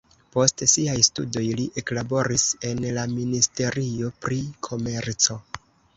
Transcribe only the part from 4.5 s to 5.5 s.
komerco.